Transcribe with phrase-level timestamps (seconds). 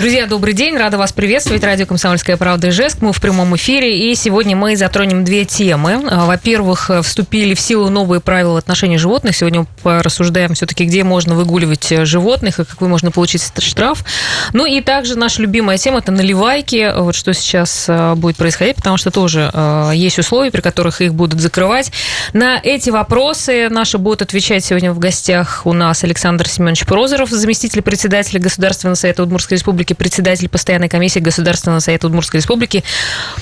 [0.00, 0.76] Друзья, добрый день.
[0.76, 1.64] Рада вас приветствовать.
[1.64, 2.98] Радио «Комсомольская правда» Ижевск.
[3.00, 4.08] Мы в прямом эфире.
[4.08, 6.00] И сегодня мы затронем две темы.
[6.08, 9.34] А, во-первых, вступили в силу новые правила отношений животных.
[9.34, 14.04] Сегодня мы рассуждаем все-таки, где можно выгуливать э, животных и какой можно получить штраф.
[14.52, 16.92] Ну и также наша любимая тема– это наливайки.
[16.96, 21.12] Вот что сейчас э, будет происходить, потому что тоже э, есть условия, при которых их
[21.12, 21.90] будут закрывать.
[22.32, 27.82] На эти вопросы наши будут отвечать сегодня в гостях у нас Александр Семенович Прозоров, заместитель
[27.82, 32.84] председателя Государственного совета Удмуртской республики Республики, председатель постоянной комиссии Государственного совета Удмуртской Республики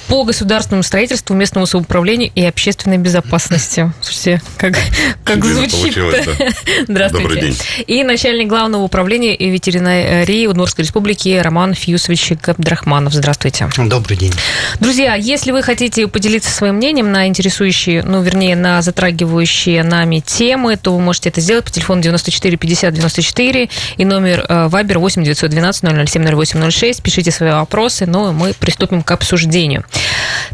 [0.08, 3.92] по государственному строительству, местному самоуправлению и общественной безопасности.
[4.00, 4.74] Слушайте, как,
[5.24, 5.94] как звучит.
[5.94, 6.48] Да.
[6.88, 7.28] Здравствуйте.
[7.28, 7.56] Добрый день.
[7.86, 13.12] И начальник главного управления ветеринарии Удмуртской Республики Роман Фьюсович Габдрахманов.
[13.12, 13.68] Здравствуйте.
[13.76, 14.32] Добрый день.
[14.80, 20.76] Друзья, если вы хотите поделиться своим мнением на интересующие, ну, вернее, на затрагивающие нами темы,
[20.76, 26.08] то вы можете это сделать по телефону 94 50 94 и номер Вайбер 8 912
[26.08, 27.02] 007 0806.
[27.02, 29.84] Пишите свои вопросы, но мы приступим к обсуждению.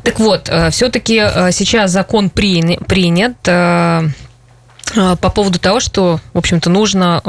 [0.03, 4.09] Так вот, э, все-таки э, сейчас закон принят э,
[4.95, 7.23] по поводу того, что, в общем-то, нужно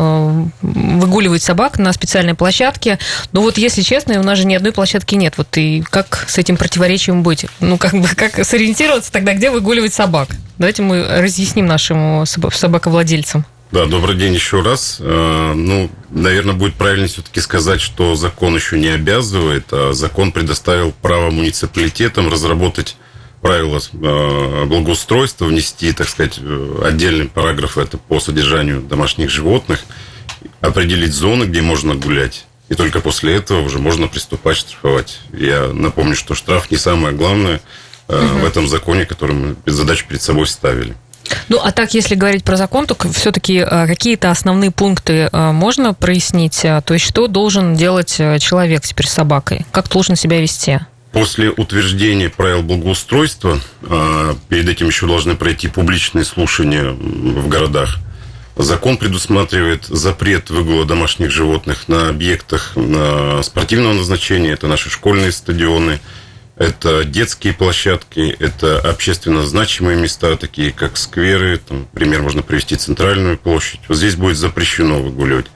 [0.62, 3.00] выгуливать собак на специальной площадке.
[3.32, 5.36] Но вот, если честно, у нас же ни одной площадки нет.
[5.38, 7.46] Вот и как с этим противоречием быть?
[7.62, 10.30] Ну, как бы, как сориентироваться тогда, где выгуливать собак?
[10.58, 13.46] Давайте мы разъясним нашим собаковладельцам.
[13.74, 14.98] Да, добрый день еще раз.
[15.00, 20.92] Э, ну, наверное, будет правильно все-таки сказать, что закон еще не обязывает, а закон предоставил
[21.02, 22.98] право муниципалитетам разработать
[23.42, 26.40] правила э, благоустройства, внести, так сказать,
[26.84, 29.80] отдельный параграф это по содержанию домашних животных,
[30.62, 32.46] определить зоны, где можно гулять.
[32.70, 35.20] И только после этого уже можно приступать штрафовать.
[35.32, 37.60] Я напомню, что штраф не самое главное
[38.08, 38.18] угу.
[38.18, 40.94] в этом законе, который мы задачу перед собой ставили.
[41.50, 45.94] Ну, а так, если говорить про закон, то все-таки э, какие-то основные пункты э, можно
[45.94, 46.64] прояснить?
[46.64, 49.66] Э, то есть, что должен делать человек теперь с собакой?
[49.72, 50.80] Как должен себя вести?
[51.12, 53.60] После утверждения правил благоустройства,
[54.50, 58.00] перед этим еще должны пройти публичные слушания в городах.
[58.56, 62.76] Закон предусматривает запрет выгула домашних животных на объектах
[63.44, 64.54] спортивного назначения.
[64.54, 66.00] Это наши школьные стадионы,
[66.56, 73.38] это детские площадки, это общественно значимые места, такие как скверы, там, пример можно привести центральную
[73.38, 73.80] площадь.
[73.88, 75.48] Вот здесь будет запрещено выгуливать.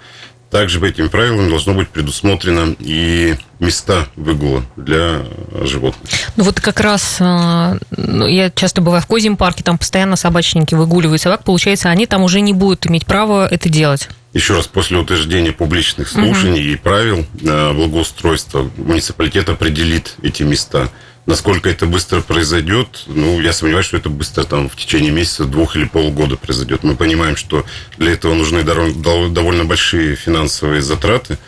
[0.50, 5.24] Также по этим правилам должно быть предусмотрено и места выгула для
[5.64, 6.10] животных.
[6.38, 10.74] Ну вот как раз э, ну, я часто бываю в Козьем парке, там постоянно собачники
[10.74, 14.08] выгуливают собак, получается, они там уже не будут иметь права это делать.
[14.38, 16.70] Еще раз, после утверждения публичных слушаний угу.
[16.70, 20.92] и правил э, благоустройства муниципалитет определит эти места.
[21.26, 25.76] Насколько это быстро произойдет, ну, я сомневаюсь, что это быстро там в течение месяца, двух
[25.76, 26.84] или полугода произойдет.
[26.84, 27.66] Мы понимаем, что
[27.98, 31.40] для этого нужны довольно большие финансовые затраты,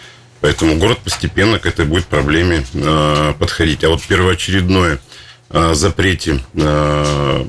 [0.41, 3.83] поэтому город постепенно к этой будет проблеме э, подходить.
[3.83, 4.99] А вот первоочередное
[5.51, 7.45] э, запрете э,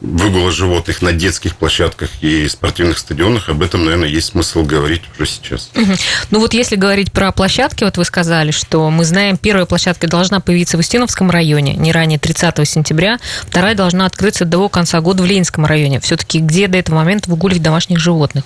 [0.00, 5.28] выгула животных на детских площадках и спортивных стадионах, об этом, наверное, есть смысл говорить уже
[5.28, 5.70] сейчас.
[5.74, 5.92] Угу.
[6.30, 10.40] Ну вот если говорить про площадки, вот вы сказали, что мы знаем, первая площадка должна
[10.40, 15.26] появиться в Устиновском районе не ранее 30 сентября, вторая должна открыться до конца года в
[15.26, 16.00] Ленинском районе.
[16.00, 18.44] Все-таки где до этого момента выгуливать домашних животных?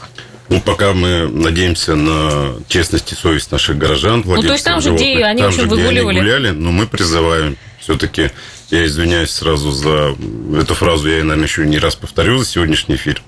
[0.48, 4.92] Ну, пока мы надеемся на честность и совесть наших горожан, Ну, то есть там же,
[4.92, 8.30] где они, там же, где они гуляли, но мы призываем все-таки
[8.70, 10.16] я извиняюсь сразу за
[10.56, 13.22] эту фразу, я, наверное, еще не раз повторю за сегодняшний эфир.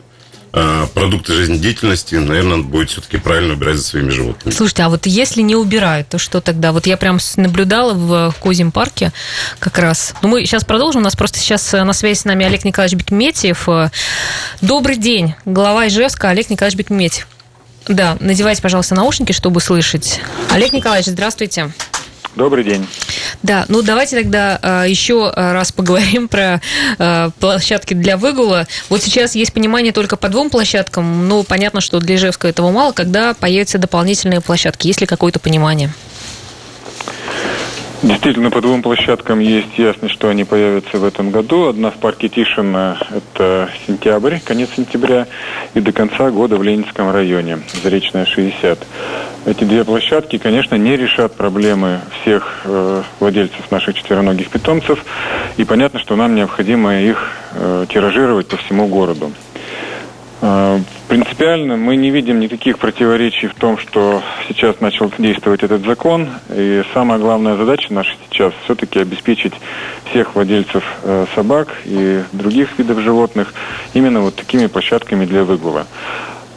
[0.55, 4.55] А, продукты жизнедеятельности, наверное, будет все-таки правильно убирать за своими животными.
[4.55, 6.73] Слушайте, а вот если не убирают, то что тогда?
[6.73, 9.13] Вот я прям наблюдала в Козьем парке
[9.59, 10.15] как раз.
[10.21, 11.01] Ну, мы сейчас продолжим.
[11.01, 13.67] У нас просто сейчас на связи с нами Олег Николаевич Бекметьев.
[14.61, 17.27] Добрый день, глава Ижевска Олег Николаевич Бекметьев.
[17.89, 20.21] Да, надевайте, пожалуйста, наушники, чтобы слышать.
[20.51, 21.73] Олег Николаевич, здравствуйте.
[22.35, 22.87] Добрый день.
[23.43, 26.61] Да, ну давайте тогда э, еще раз поговорим про
[26.99, 28.67] э, площадки для выгула.
[28.89, 32.93] Вот сейчас есть понимание только по двум площадкам, но понятно, что для Ижевска этого мало.
[32.93, 34.87] Когда появятся дополнительные площадки?
[34.87, 35.93] Есть ли какое-то понимание?
[38.03, 41.69] Действительно, по двум площадкам есть ясность, что они появятся в этом году.
[41.69, 45.29] Одна в парке Тишина– это сентябрь, конец сентября,
[45.75, 48.87] и до конца года в Ленинском районе, Заречная, 60.
[49.47, 55.05] Эти две площадки, конечно, не решат проблемы всех э, владельцев наших четвероногих питомцев,
[55.57, 59.31] и понятно, что нам необходимо их э, тиражировать по всему городу.
[60.43, 66.29] Э, принципиально мы не видим никаких противоречий в том, что сейчас начал действовать этот закон.
[66.53, 69.55] И самая главная задача наша сейчас все-таки обеспечить
[70.11, 73.55] всех владельцев э, собак и других видов животных
[73.95, 75.87] именно вот такими площадками для выгула.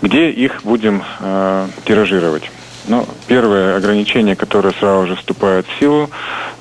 [0.01, 2.49] Где их будем э, тиражировать?
[2.87, 6.09] Ну, первое ограничение, которое сразу же вступает в силу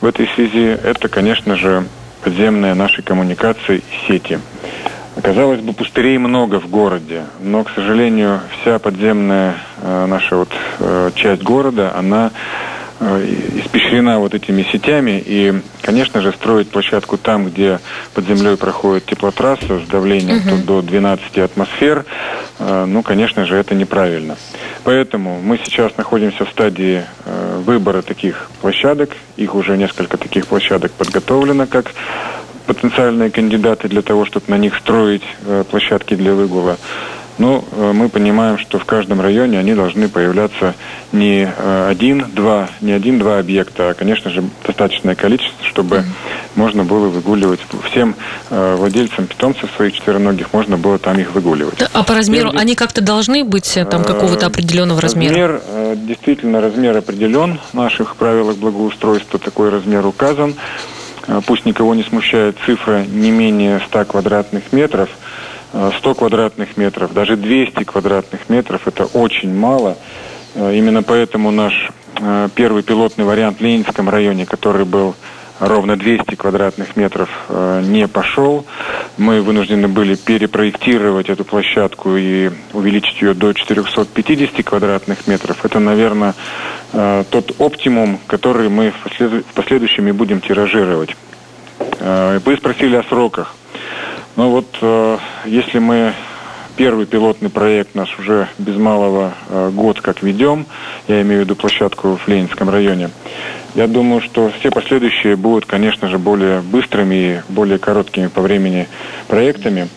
[0.00, 1.86] в этой связи, это, конечно же,
[2.22, 4.38] подземные наши коммуникации и сети.
[5.22, 10.48] Казалось бы, пустырей много в городе, но, к сожалению, вся подземная э, наша вот
[10.80, 12.32] э, часть города, она
[12.98, 13.24] э,
[13.64, 15.22] испещрена вот этими сетями.
[15.24, 17.78] И, конечно же, строить площадку там, где
[18.12, 20.64] под землей проходит теплотрасса с давлением угу.
[20.64, 22.04] до 12 атмосфер,
[22.58, 24.36] э, ну, конечно же, это неправильно.
[24.82, 29.10] Поэтому мы сейчас находимся в стадии э, выбора таких площадок.
[29.36, 31.92] Их уже несколько таких площадок подготовлено как
[32.66, 36.78] потенциальные кандидаты для того, чтобы на них строить э, площадки для выгула.
[37.36, 40.74] Но ну, э, мы понимаем, что в каждом районе они должны появляться
[41.10, 46.02] не э, один, два, не один-два объекта, а, конечно же, достаточное количество, чтобы mm-hmm.
[46.54, 48.14] можно было выгуливать всем
[48.50, 51.82] владельцам питомцев своих четвероногих, можно было там их выгуливать.
[51.92, 55.34] А по размеру Теперь, они как-то должны быть там какого-то определенного размера?
[55.34, 60.54] Размер, действительно, размер определен в наших правилах благоустройства, такой размер указан.
[61.46, 65.08] Пусть никого не смущает цифра не менее 100 квадратных метров–
[65.98, 69.96] 100 квадратных метров, даже 200 квадратных метров– это очень мало.
[70.54, 71.90] Э, именно поэтому наш
[72.20, 75.16] э, первый пилотный вариант в Ленинском районе, который был
[75.60, 78.64] ровно 200 квадратных метров, э, не пошел.
[79.16, 85.64] Мы вынуждены были перепроектировать эту площадку и увеличить ее до 450 квадратных метров.
[85.64, 86.34] Это, наверное,
[86.92, 91.16] тот оптимум, который мы в последующем и будем тиражировать.
[92.00, 93.54] Вы спросили о сроках.
[94.36, 96.12] Ну вот, э, если мы
[96.76, 100.66] первый пилотный проект наш уже без малого э, год как ведем,
[101.08, 103.10] я имею в виду площадку в Ленинском районе,
[103.74, 108.88] я думаю, что все последующие будут, конечно же, более быстрыми и более короткими по времени
[109.28, 109.88] проектами.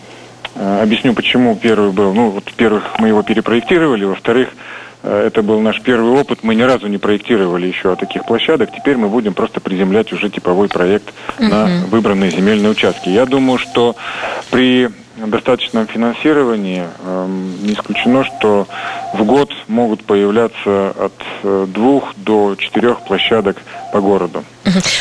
[0.54, 2.12] Э, объясню, почему первый был.
[2.14, 4.48] Ну, вот, во-первых, мы его перепроектировали, во-вторых,
[5.02, 6.40] Э, это был наш первый опыт.
[6.42, 8.70] Мы ни разу не проектировали еще таких площадок.
[8.74, 11.48] Теперь мы будем просто приземлять уже типовой проект uh-huh.
[11.48, 13.08] на выбранные земельные участки.
[13.08, 13.96] Я думаю, что
[14.50, 14.90] при
[15.26, 18.66] достаточном финансировании эм, не исключено, что
[19.14, 21.12] в год могут появляться от
[21.42, 23.56] э, двух до четырех площадок
[23.92, 24.44] по городу.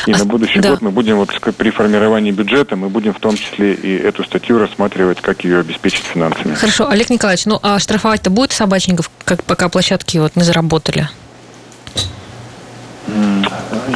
[0.08, 0.70] И а, на будущий да.
[0.70, 4.58] год мы будем, вот при формировании бюджета, мы будем в том числе и эту статью
[4.58, 6.56] рассматривать, как ее обеспечить финансами.
[6.56, 11.10] Хорошо, Олег Николаевич, ну а штрафовать-то будет собачников, как пока площадки вот не заработали?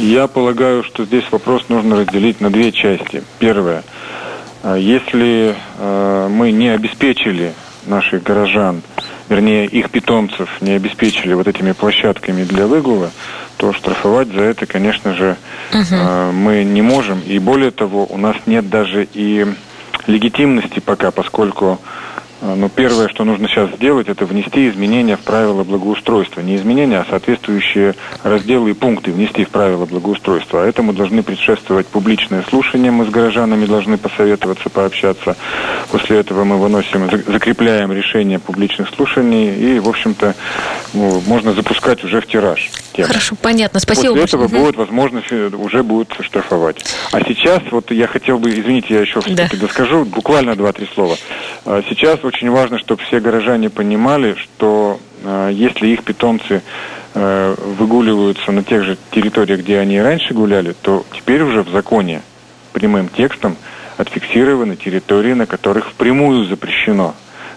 [0.00, 3.22] Я полагаю, что здесь вопрос нужно разделить на две части.
[3.38, 3.82] Первое.
[4.62, 7.52] А если э, мы не обеспечили
[7.86, 8.82] наших горожан,
[9.28, 13.10] вернее их питомцев, не обеспечили вот этими площадками для выгула,
[13.56, 15.36] то штрафовать за это, конечно же,
[15.72, 17.20] uh мы не можем.
[17.20, 19.46] И более того, у нас нет даже и
[20.06, 21.80] легитимности пока, поскольку
[22.42, 26.40] но первое, что нужно сейчас сделать, это внести изменения в правила благоустройства.
[26.40, 27.94] Не изменения, а соответствующие
[28.24, 30.62] разделы и пункты внести в правила благоустройства.
[30.62, 32.90] А этому должны предшествовать публичные слушания.
[32.90, 35.36] Мы с горожанами должны посоветоваться, пообщаться.
[35.92, 39.76] После этого мы выносим, закрепляем решение публичных слушаний.
[39.76, 40.34] И, в общем-то,
[40.94, 42.70] ну, можно запускать уже в тираж.
[42.92, 43.08] Тему.
[43.08, 43.80] Хорошо, понятно.
[43.80, 44.08] Спасибо.
[44.08, 44.56] После этого угу.
[44.56, 46.84] будет возможность, уже будут штрафовать.
[47.12, 49.66] А сейчас, вот я хотел бы, извините, я еще все-таки да.
[49.66, 51.16] доскажу, буквально два-три слова.
[51.64, 56.62] А сейчас очень важно, чтобы все горожане понимали, что э, если их питомцы
[57.14, 62.22] э, выгуливаются на тех же территориях, где они раньше гуляли, то теперь уже в законе
[62.72, 63.56] прямым текстом
[63.98, 67.14] отфиксированы территории, на которых впрямую запрещено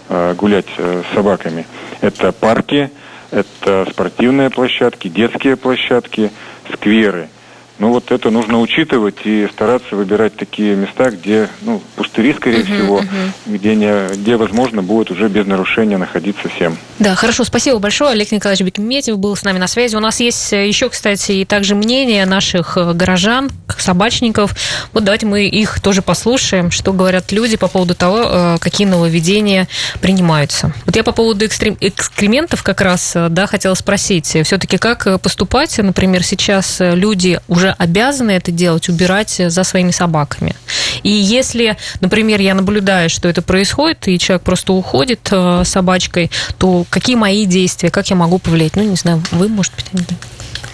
[0.08, 1.66] э, гулять э, с собаками.
[2.02, 2.90] Это парки,
[3.30, 6.30] это спортивные площадки, детские площадки,
[6.70, 7.28] скверы–
[7.78, 12.74] ну вот это нужно учитывать и стараться выбирать такие места, где ну, пустыри, скорее uh-huh,
[12.74, 13.30] всего, uh-huh.
[13.46, 16.76] Где, не, где возможно будет уже без нарушения находиться всем.
[16.98, 18.12] Да, хорошо, спасибо большое.
[18.12, 19.94] Олег Николаевич Бекметьев был с нами на связи.
[19.96, 24.54] У нас есть э, еще, кстати, и также мнение наших э, горожан, собачников.
[24.92, 29.68] Вот давайте мы их тоже послушаем, что говорят люди по поводу того, э, какие нововведения
[30.00, 30.72] принимаются.
[30.86, 31.76] Вот я по поводу экстрем...
[31.80, 34.26] экскрементов как раз да, хотела спросить.
[34.44, 40.54] Все-таки как поступать, например, сейчас люди уже уже обязаны это делать, убирать за своими собаками.
[41.02, 46.84] И если, например, я наблюдаю, что это происходит, и человек просто уходит э, собачкой, то
[46.88, 48.76] какие мои действия, как я могу повлиять?
[48.76, 50.04] Ну, не знаю, вы, может быть, не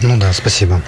[0.00, 0.82] Ну да, спасибо.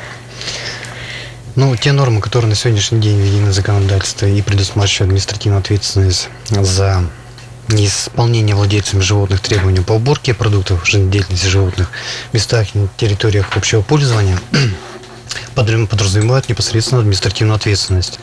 [1.56, 7.04] Ну, те нормы, которые на сегодняшний день введены в законодательство и предусматривают административную ответственность за
[7.68, 11.90] неисполнение владельцами животных требований по уборке продуктов жизнедеятельности животных
[12.30, 14.38] в местах и территориях общего пользования–
[15.54, 18.18] подразумевают непосредственно административную ответственность.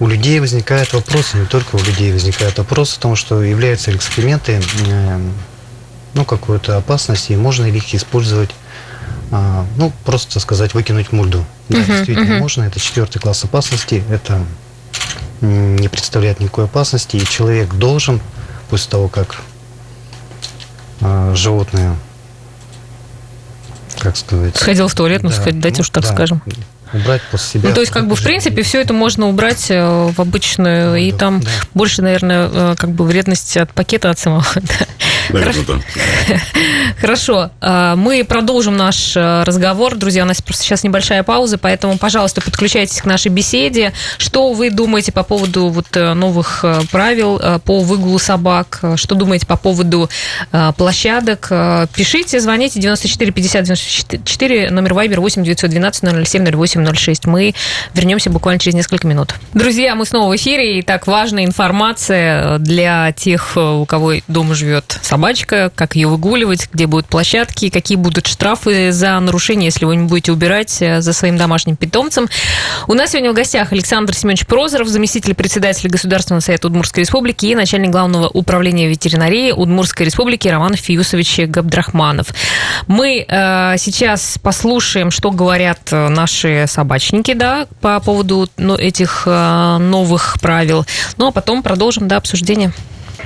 [0.00, 3.96] У людей возникает вопрос, не только у людей возникает вопрос о том, что являются ли
[3.96, 5.20] экскременты э,
[6.14, 8.50] ну, какой-то опасности, и можно ли их использовать
[9.30, 11.44] а, ну, просто сказать, выкинуть мульду.
[11.68, 12.38] Да, Мгм, действительно мгм.
[12.38, 12.62] можно.
[12.62, 14.02] Это четвертый класс опасности.
[14.08, 14.44] Это
[15.40, 17.16] не представляет никакой опасности.
[17.16, 18.20] И человек должен,
[18.70, 19.40] после того, как
[21.00, 21.96] а, животное,
[24.04, 24.56] как сказать...
[24.56, 26.42] Сходил в туалет, ну, да, сказать, дайте ну, уж так да, скажем.
[26.92, 27.68] Убрать после себя.
[27.70, 30.96] Ну, то есть, как бы, в принципе, все это можно убрать э, в обычную, Ну,
[30.96, 31.50] и да, там да.
[31.72, 34.46] больше, наверное, э, как бы вредность от пакета от самого.
[34.54, 34.86] да.
[35.30, 35.80] Наверное, да.
[37.00, 39.94] Хорошо, а, мы продолжим наш э, разговор.
[39.94, 43.92] Друзья, у нас просто сейчас небольшая пауза, поэтому, пожалуйста, подключайтесь к нашей беседе.
[44.18, 48.80] Что вы думаете по поводу вот э, новых э, правил по выгулу собак?
[48.96, 50.08] Что думаете по поводу
[50.76, 51.50] площадок?
[51.94, 57.26] Пишите, звоните 94 50 94, номер Viber 8 912 007 08 06.
[57.26, 57.54] Мы
[57.94, 59.34] вернемся буквально через несколько минут.
[59.52, 60.78] Друзья, мы снова в эфире.
[60.78, 66.88] И так важная информация для тех, у кого дома живет собачка, как ее выгуливать, где
[66.88, 71.36] будут площадки, какие будут штрафы за нарушение, если вы не будете убирать э, за своим
[71.36, 72.26] домашним питомцем.
[72.88, 77.54] У нас сегодня в гостях Александр Семенович Прозоров, заместитель председателя Государственного совета Удмуртской республики и
[77.54, 82.34] начальник главного управления ветеринарии Удмуртской республики Роман Фиюсович Габдрахманов.
[82.88, 89.76] Мы э, сейчас послушаем, что говорят э, наши собачники, да, по поводу ну, этих э,
[89.78, 90.84] новых правил.
[91.18, 92.72] Ну, а потом продолжим, да, обсуждение.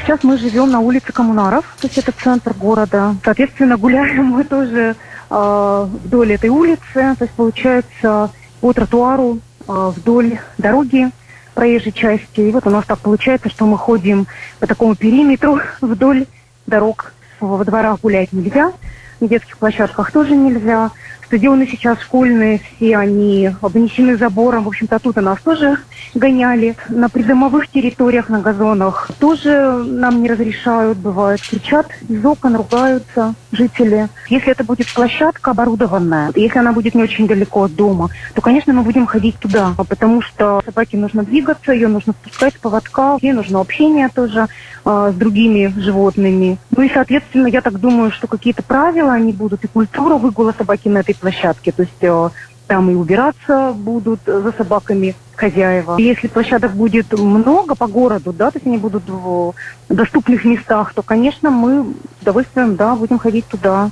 [0.01, 3.17] Сейчас мы живем на улице Коммунаров, то есть это центр города.
[3.25, 4.97] Соответственно, гуляем мы тоже
[5.31, 11.11] э, вдоль этой улицы, то есть получается по тротуару э, вдоль дороги
[11.55, 12.41] проезжей части.
[12.41, 14.27] И вот у нас так получается, что мы ходим
[14.61, 16.27] по такому периметру вдоль
[16.67, 17.13] дорог.
[17.41, 18.73] Во дворах гулять нельзя,
[19.21, 20.91] на детских площадках тоже нельзя.
[21.29, 24.65] Стадионы сейчас школьные, все они обнесены забором.
[24.65, 25.77] В общем-то, у нас тоже
[26.15, 26.75] гоняли.
[26.89, 34.09] На придомовых территориях, на газонах тоже нам не разрешают, бывает, кричат из окон, ругаются жители.
[34.29, 38.73] Если это будет площадка оборудованная, если она будет не очень далеко от дома, то, конечно,
[38.73, 43.33] мы будем ходить туда, потому что собаке нужно двигаться, ее нужно спускать с поводка, ей
[43.33, 44.47] нужно общение тоже
[44.85, 46.59] э, с другими животными.
[46.77, 50.89] Ну и, соответственно, я так думаю, что какие-то правила они будут, и культура выгула собаки
[50.89, 52.29] на этой площадке, то есть э,
[52.69, 55.97] там и убираться будут за собаками хозяева.
[55.99, 59.55] Если площадок будет много по городу, да, то есть они будут в
[59.89, 63.91] доступных местах, то, конечно, мы с удовольствием, да, будем ходить туда.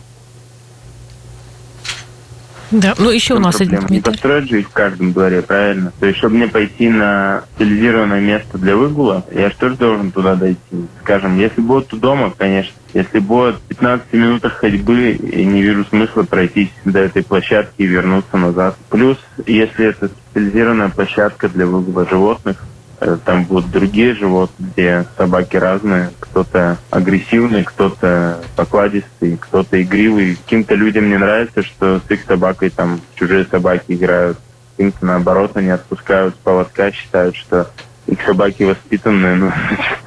[2.72, 3.86] Да, ну еще у нас один?
[3.88, 5.92] Не построить жизнь в каждом дворе, правильно?
[6.00, 10.34] То есть, чтобы мне пойти на специализированное место для выгула, я же тоже должен туда
[10.34, 10.58] дойти.
[11.02, 12.72] Скажем, если будет у дома, конечно.
[12.96, 18.38] Если будет в 15 минутах ходьбы, не вижу смысла пройтись до этой площадки и вернуться
[18.38, 18.74] назад.
[18.88, 22.64] Плюс, если это специализированная площадка для выгула животных,
[23.00, 26.08] э, там будут другие животные, где собаки разные.
[26.20, 30.36] Кто-то агрессивный, кто-то покладистый, кто-то игривый.
[30.36, 34.38] Каким-то людям не нравится, что с их собакой там чужие собаки играют.
[34.70, 37.68] Каким-то наоборот они отпускают поводка, считают, что
[38.06, 39.52] их собаки воспитанные, но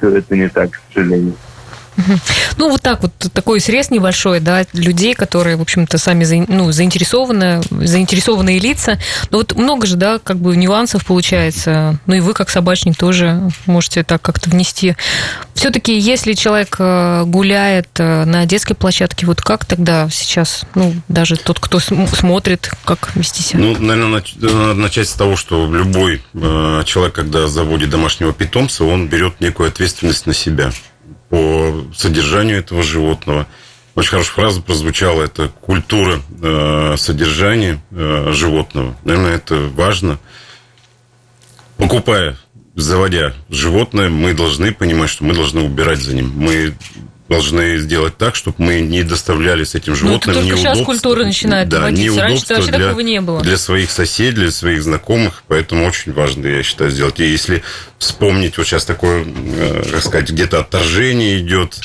[0.08, 1.36] это не так, к сожалению.
[2.56, 7.62] Ну, вот так вот, такой срез небольшой, да, людей, которые, в общем-то, сами ну, заинтересованы,
[7.70, 8.98] заинтересованные лица.
[9.30, 11.98] Но вот много же, да, как бы нюансов получается.
[12.06, 14.96] Ну, и вы, как собачник, тоже можете так как-то внести.
[15.54, 21.36] Все-таки, если человек э, гуляет э, на детской площадке, вот как тогда сейчас, ну, даже
[21.36, 23.60] тот, кто см- смотрит, как вести себя?
[23.60, 29.40] Ну, наверное, начать с того, что любой э, человек, когда заводит домашнего питомца, он берет
[29.40, 30.72] некую ответственность на себя
[31.30, 33.46] по содержанию этого животного.
[33.94, 38.96] Очень хорошая фраза прозвучала, это культура э, содержания э, животного.
[39.04, 40.18] Наверное, это важно.
[41.76, 42.36] Покупая,
[42.74, 46.32] заводя животное, мы должны понимать, что мы должны убирать за ним.
[46.34, 46.74] Мы
[47.30, 50.84] должны сделать так, чтобы мы не доставляли с этим Ну, это животным только сейчас неудобств-
[50.84, 52.18] культура начинает да, доводиться.
[52.20, 53.40] Раньше неудобства вообще для, такого не было.
[53.40, 57.20] для своих соседей, для своих знакомых, поэтому очень важно, я считаю, сделать.
[57.20, 57.62] И если
[57.98, 61.78] вспомнить, вот сейчас такое, э, как сказать, где-то отторжение идет,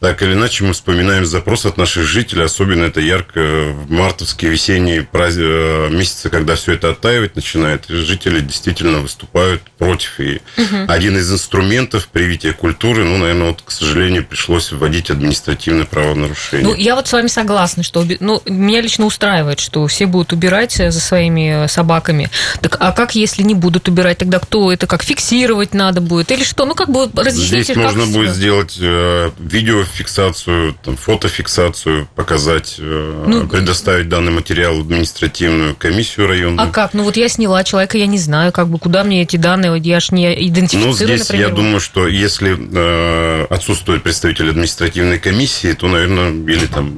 [0.00, 3.40] так или иначе мы вспоминаем запрос от наших жителей, особенно это ярко
[3.72, 10.18] в мартовские, весенние праз- э, месяцы, когда все это оттаивать начинает, жители действительно выступают против.
[10.18, 10.40] И
[10.88, 16.66] один из инструментов привития культуры, ну, наверное, вот, к сожалению, пришлось вводить административное правонарушение.
[16.66, 20.80] Ну, я вот с вами согласна, что ну, меня лично устраивает, что все будут убирать
[20.80, 22.30] э, за своими э, собаками.
[22.62, 26.30] Так а как, если не будут убирать, тогда кто это как фиксировать надо будет?
[26.32, 26.64] Или что?
[26.64, 33.24] Ну, как бы разъясните, Здесь можно будет сделать э, видео видеофиксацию, там, фотофиксацию показать, э,
[33.26, 36.68] ну, предоставить данный материал в административную комиссию районную.
[36.68, 36.94] А как?
[36.94, 40.00] Ну вот я сняла человека, я не знаю, как бы куда мне эти данные, я
[40.00, 41.48] ж не идентифицирую, Ну здесь например.
[41.48, 46.92] я думаю, что если э, отсутствует представитель административной комиссии, то, наверное, или там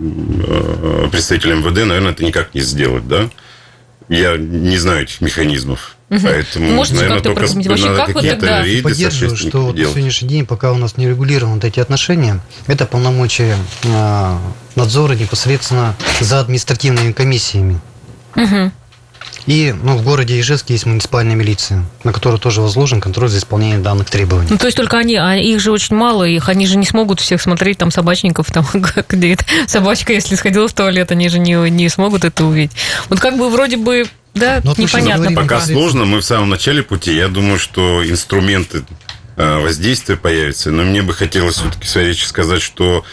[0.46, 3.28] э, представитель МВД, наверное, это никак не сделать, да?
[4.08, 5.96] Я не знаю этих механизмов.
[6.22, 8.62] Поэтому, Можете наверное, только вообще, как вот тогда?
[8.62, 12.84] Рейды Поддерживаю, что вот на сегодняшний день, пока у нас не регулированы эти отношения, это
[12.84, 14.38] полномочия э,
[14.74, 17.80] надзора непосредственно за административными комиссиями.
[18.36, 18.72] Угу.
[19.46, 23.82] И ну, в городе Ижевске есть муниципальная милиция, на которую тоже возложен контроль за исполнением
[23.82, 24.48] данных требований.
[24.50, 27.20] Ну, то есть только они, а их же очень мало, их они же не смогут
[27.20, 28.66] всех смотреть, там, собачников, там,
[29.08, 32.72] где собачка, если сходила в туалет, они же не, не смогут это увидеть.
[33.08, 35.30] Вот как бы вроде бы да, Но непонятно.
[35.30, 37.14] Пока, пока сложно, мы в самом начале пути.
[37.14, 38.84] Я думаю, что инструменты
[39.36, 40.70] э, воздействия появятся.
[40.70, 43.04] Но мне бы хотелось все-таки в своей речи сказать, что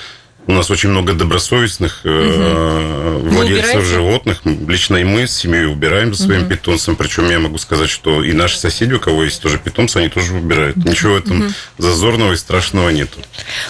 [0.50, 3.30] у нас очень много добросовестных угу.
[3.30, 4.42] владельцев животных.
[4.44, 6.50] Лично и мы с семьей убираем за своим угу.
[6.50, 6.96] питомцем.
[6.96, 10.34] Причем я могу сказать, что и наши соседи, у кого есть тоже питомцы, они тоже
[10.34, 10.76] убирают.
[10.78, 11.50] Ничего в этом угу.
[11.78, 13.20] зазорного и страшного нету.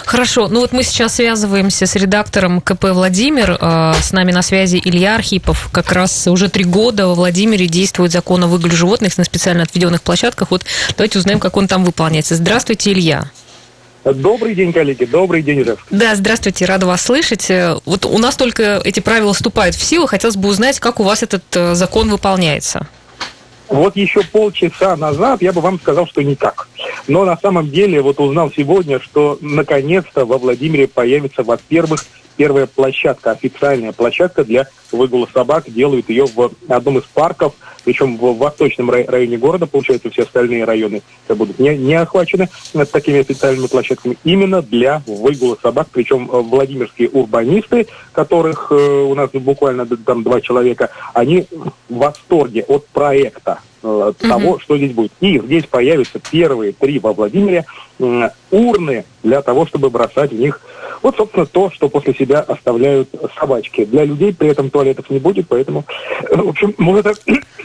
[0.06, 0.48] Хорошо.
[0.48, 3.58] Ну вот мы сейчас связываемся с редактором КП Владимир.
[3.60, 5.68] Э, с нами на связи Илья Архипов.
[5.72, 10.00] Как раз уже три года во Владимире действует закон о выгуле животных на специально отведенных
[10.00, 10.50] площадках.
[10.50, 10.64] Вот
[10.96, 12.36] давайте узнаем, как он там выполняется.
[12.36, 13.30] Здравствуйте, Илья.
[14.04, 15.84] Добрый день, коллеги, добрый день, Ижевск.
[15.90, 17.50] Да, здравствуйте, рада вас слышать.
[17.84, 21.22] Вот у нас только эти правила вступают в силу, хотелось бы узнать, как у вас
[21.22, 22.86] этот э, закон выполняется.
[23.68, 26.68] Вот еще полчаса назад я бы вам сказал, что никак.
[27.06, 32.04] Но на самом деле вот узнал сегодня, что наконец-то во Владимире появится, во-первых,
[32.36, 35.70] первая площадка, официальная площадка для выгула собак.
[35.70, 37.54] Делают ее в одном из парков,
[37.84, 42.48] причем в восточном районе города, получается, все остальные районы будут не, не охвачены
[42.92, 45.88] такими официальными площадками, именно для выгула собак.
[45.92, 52.64] Причем э, владимирские урбанисты, которых э, у нас буквально там два человека, они в восторге
[52.68, 55.12] от проекта э, того, mm что здесь будет.
[55.20, 57.64] И здесь появятся первые три во Владимире
[57.98, 60.60] э, урны для того, чтобы бросать в них
[61.02, 63.08] вот, собственно, то, что после себя оставляют
[63.38, 63.84] собачки.
[63.84, 65.84] Для людей при этом туалетов не будет, поэтому,
[66.30, 67.14] в общем, вот это,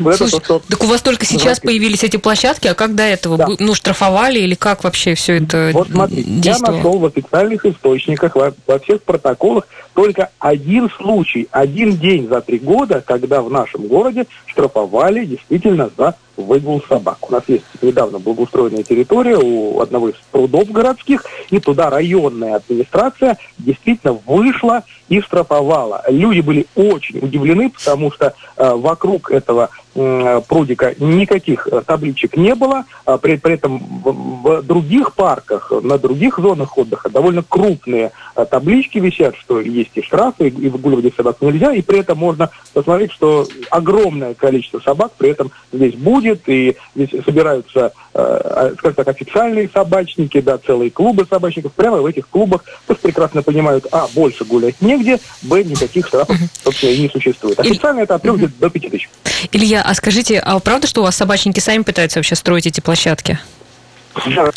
[0.06, 0.70] вот Слушай, это то, что...
[0.70, 3.38] Так у вас только сейчас появились эти площадки, а как до этого?
[3.38, 3.48] Да.
[3.60, 8.54] Ну, штрафовали или как вообще все это Вот смотрите, я нашел в официальных источниках, во,
[8.68, 14.26] во всех протоколах только один случай, один день за три года, когда в нашем городе
[14.46, 17.30] штрафовали действительно за выгул собак.
[17.30, 23.38] У нас есть недавно благоустроенная территория у одного из прудов городских, и туда районная администрация
[23.58, 26.04] действительно вышла и штрафовала.
[26.08, 32.56] Люди были очень удивлены, потому что э, вокруг этого э, прудика никаких э, табличек не
[32.56, 32.86] было.
[33.06, 38.46] А при, при этом в, в других парках, на других зонах отдыха довольно крупные э,
[38.46, 43.12] таблички висят, что есть и штрафы, и выгуливать собак нельзя, и при этом можно посмотреть,
[43.12, 49.08] что огромное количество собак при этом здесь будет, и здесь собираются, э, а, скажем так,
[49.10, 51.74] официальные собачники, да, целые клубы собачников.
[51.74, 56.38] Прямо в этих клубах пусть прекрасно понимают, а, больше гулять не негде, б, никаких штрафов,
[56.64, 57.60] собственно, и не существует.
[57.60, 58.50] Официально это от 3 угу.
[58.60, 59.10] до 5 тысяч.
[59.52, 63.40] Илья, а скажите, а правда, что у вас собачники сами пытаются вообще строить эти площадки?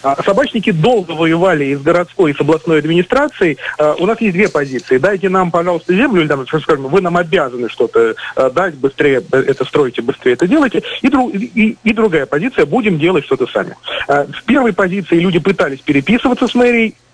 [0.02, 3.58] А собачники долго воевали и городской, и с областной администрацией.
[3.78, 4.98] Uh, у нас есть две позиции.
[4.98, 9.64] Дайте нам, пожалуйста, землю, или там, скажем, вы нам обязаны что-то uh, дать, быстрее это
[9.64, 10.82] строите, быстрее это делайте.
[11.02, 13.76] И, друг, и, и другая позиция, будем делать что-то сами.
[14.06, 17.07] В первой позиции люди пытались переписываться с мэрией, Э,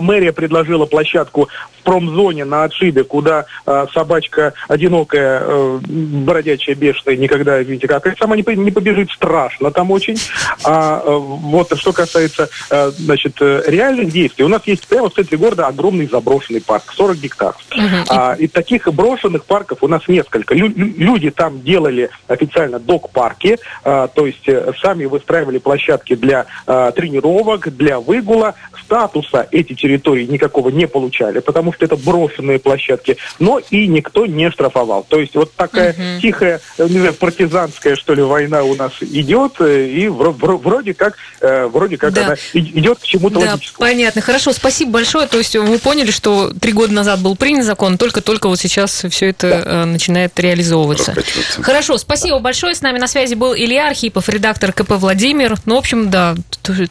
[0.00, 1.48] мэрия предложила площадку
[1.80, 8.36] в промзоне на отшибе, куда э, собачка одинокая, э, бродячая, бешеная, никогда, видите, как сама
[8.36, 10.16] не, не побежит, страшно там очень.
[10.64, 15.14] А э, вот что касается, э, значит, э, реальных действий, у нас есть прямо в
[15.14, 17.56] центре города огромный заброшенный парк, 40 гектаров.
[17.70, 18.06] Uh-huh.
[18.08, 20.54] А, и таких брошенных парков у нас несколько.
[20.54, 26.92] Лю- люди там делали официально док-парки, а, то есть э, сами выстраивали площадки для а,
[26.92, 28.54] тренировок, для выгула.
[28.84, 34.50] Статуса эти территории никакого не получали, потому что это брошенные площадки, но и никто не
[34.50, 35.04] штрафовал.
[35.08, 36.20] То есть вот такая угу.
[36.20, 41.16] тихая, э, не знаю, партизанская, что ли, война у нас идет, э, и вроде как,
[41.40, 42.26] э, вроде как да.
[42.26, 43.88] она идет к чему-то да, логическому.
[43.88, 44.20] понятно.
[44.20, 45.26] Хорошо, спасибо большое.
[45.26, 49.30] То есть вы поняли, что три года назад был принят закон, только-только вот сейчас все
[49.30, 49.86] это да.
[49.86, 51.14] начинает реализовываться.
[51.60, 52.74] Хорошо, спасибо большое.
[52.74, 55.56] С нами на связи был Илья Архипов, редактор КП Владимир.
[55.64, 56.34] Ну, в общем, да,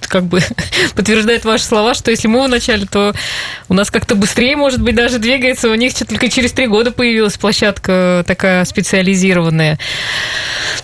[0.08, 0.42] как бы
[0.96, 3.13] подтверждает ваши слова, что если мы вначале, то
[3.69, 5.69] у нас как-то быстрее, может быть, даже двигается.
[5.69, 9.80] У них только через три года появилась площадка такая специализированная.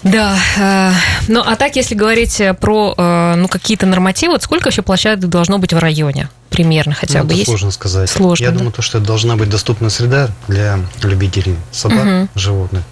[0.03, 0.37] Да.
[0.57, 0.91] Э,
[1.27, 5.57] ну, а так, если говорить про э, ну, какие-то нормативы, вот сколько вообще площадок должно
[5.57, 6.29] быть в районе?
[6.49, 7.49] Примерно хотя ну, бы это есть?
[7.49, 8.09] сложно сказать.
[8.09, 8.57] Сложно, Я да?
[8.57, 12.29] думаю, то, что это должна быть доступная среда для любителей собак, Мгм.
[12.35, 12.83] животных.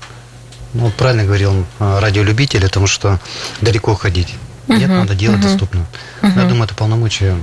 [0.73, 3.19] Ну, вот правильно говорил радиолюбитель, о том, что
[3.62, 4.30] далеко ходить.
[4.67, 5.47] Нет, Мгм, надо делать мгм.
[5.47, 5.86] доступно.
[6.21, 6.39] Мгм.
[6.39, 7.36] Я думаю, это полномочия.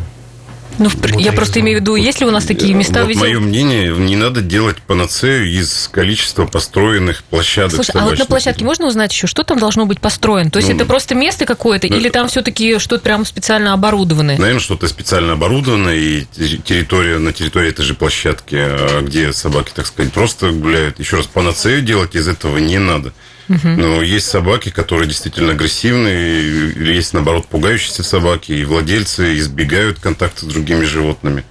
[0.79, 3.01] Ну, Вот я просто имею в виду, есть ли у нас такие места?
[3.01, 8.19] Вот Ведь- мое мнение, не надо делать панацею из количества построенных площадок Слушай, а вот
[8.19, 10.51] на площадке можно узнать еще, что там должно быть построено?
[10.51, 14.39] То есть Ну, это просто место какое-то, ну, или там все-таки что-то прям специально оборудованное?
[14.39, 19.71] Наверное, что-то специально оборудованное, и те- территория на территории этой же площадки, а, где собаки,
[19.75, 20.99] так сказать, просто гуляют.
[20.99, 23.13] Еще раз, панацею делать из этого не надо.
[23.49, 30.45] Но есть собаки, которые действительно агрессивные, или есть, наоборот, пугающиеся собаки, и владельцы избегают контакта
[30.45, 31.45] с другими животными.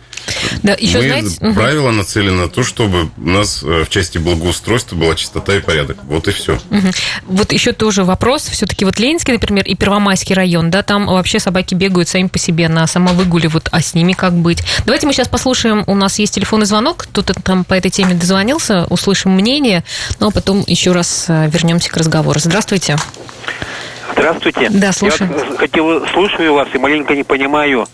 [0.63, 1.53] Да, еще Мы знаете...
[1.53, 5.97] правило нацелены на то, чтобы у нас э, в части благоустройства была чистота и порядок.
[6.03, 6.59] Вот и все.
[7.25, 8.43] Вот еще тоже вопрос.
[8.47, 12.69] Все-таки вот Ленинский, например, и Первомайский район, да, там вообще собаки бегают сами по себе
[12.69, 14.63] на самовыгуливают, а с ними как быть?
[14.86, 18.86] Давайте мы сейчас послушаем, у нас есть телефонный звонок, кто-то там по этой теме дозвонился,
[18.89, 19.83] услышим мнение,
[20.19, 22.39] но потом еще раз э, вернемся к разговору.
[22.39, 22.97] Здравствуйте.
[24.13, 24.69] Здравствуйте.
[24.69, 25.29] Да, слушаю.
[25.29, 27.88] Я вот хотел, слушаю вас и маленько не понимаю.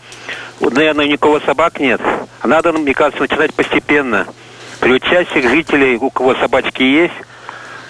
[0.60, 2.02] Наверное, никого собак нет.
[2.42, 4.28] А Надо, мне кажется, начинать постепенно.
[4.80, 7.14] Приучать всех жителей, у кого собачки есть,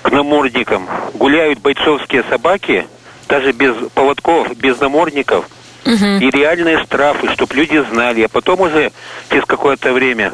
[0.01, 0.87] к намордникам.
[1.13, 2.87] Гуляют бойцовские собаки,
[3.27, 5.45] даже без поводков, без намордников.
[5.85, 6.19] Мгм.
[6.19, 8.23] И реальные штрафы, чтобы люди знали.
[8.23, 8.91] А потом уже
[9.29, 10.31] через какое-то время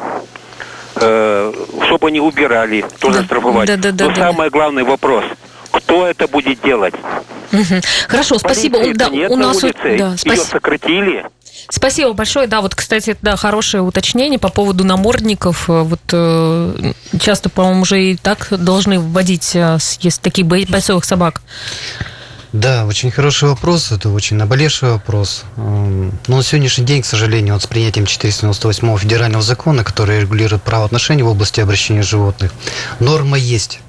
[0.96, 1.52] э,
[1.86, 3.66] чтобы они убирали, тоже Да, штрафовать.
[3.68, 5.24] да, да, да, Но да, самый главный вопрос,
[5.70, 6.94] кто это будет делать?
[7.52, 7.80] Мгм.
[8.08, 8.78] Хорошо, спасибо.
[8.78, 10.44] Полиции Да, нет у на нас улице, да, ее спасибо.
[10.44, 11.26] сократили.
[11.68, 12.46] Спасибо большое.
[12.46, 15.68] Да, вот, кстати, да, хорошее уточнение по поводу намордников.
[15.68, 21.04] Э, Вот э, часто, по-моему, уже и так должны вводить, э, есть такие бой- бойцовых
[21.04, 21.42] собак.
[22.52, 25.42] Да, очень хороший вопрос, это очень наболевший вопрос.
[25.56, 30.62] Эм, Но на сегодняшний день, к сожалению, вот с принятием 498 федерального закона, который регулирует
[30.62, 32.52] правоотношения в области обращения животных,
[33.00, 33.80] норма есть.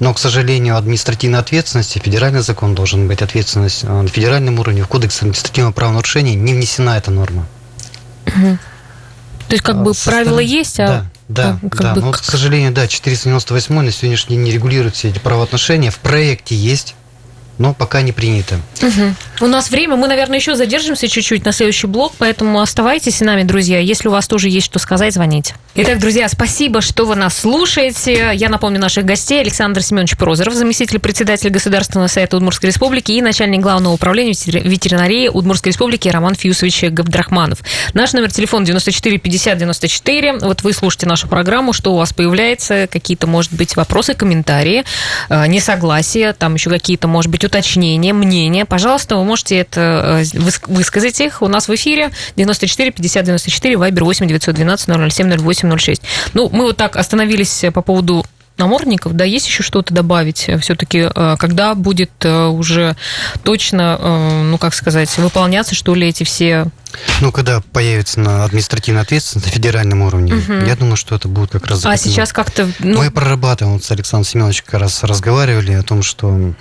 [0.00, 4.88] Но, к сожалению, административной ответственности, федеральный закон должен быть ответственность э, на федеральном уровне, в
[4.88, 7.46] Кодекс административного правонарушения не внесена эта норма.
[8.24, 11.06] То есть, как А, бы, со правила стороны- есть, а...
[11.28, 11.94] Да, да, как да.
[11.94, 15.90] бы Но к сожалению, да, 498 на сегодняшний день не регулирует все эти правоотношения.
[15.90, 16.94] В проекте есть,
[17.58, 18.56] но пока не принято.
[18.80, 19.14] Мгм.
[19.40, 23.42] У нас время, мы, наверное, еще задержимся чуть-чуть на следующий блок, поэтому оставайтесь с нами,
[23.42, 23.78] друзья.
[23.78, 25.54] Если у вас тоже есть что сказать, звоните.
[25.74, 28.30] Итак, друзья, спасибо, что вы нас слушаете.
[28.34, 29.40] Я напомню наших гостей.
[29.40, 35.28] Александр Семенович Прозоров, заместитель председателя Государственного совета Удмуртской Республики и начальник главного управления ветери- ветеринарии
[35.28, 37.58] Удмуртской Республики Роман Фьюсович Габдрахманов.
[37.94, 40.38] Наш номер телефона 94 50 94.
[40.38, 44.84] Вот вы слушаете нашу программу, что у вас появляется, какие-то, может быть, вопросы, комментарии,
[45.28, 48.64] э, несогласия, там еще какие-то, может быть, уточнения, мнения.
[48.64, 53.76] Пожалуйста, вы можете это э, выс- высказать их у нас в эфире 94 50 94,
[53.76, 56.02] вайбер 8 912 007 08 06.
[56.34, 58.24] Ну, мы вот так остановились по поводу
[58.58, 62.96] намордников, да, есть еще что-то добавить все-таки, когда будет э, уже
[63.44, 66.66] точно, э, ну, как сказать, выполняться, что ли, эти все...
[67.20, 70.64] Ну, когда появится на административная ответственность на федеральном уровне, Мгм.
[70.66, 71.78] я думаю, что это будет как раз...
[71.78, 72.14] А закреплено.
[72.14, 72.68] сейчас как-то...
[72.80, 76.54] Ну, Мы прорабатываем, вот с Александром Семеновичем как раз разговаривали о том, что